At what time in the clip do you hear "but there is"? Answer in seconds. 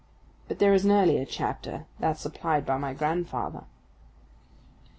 0.47-0.83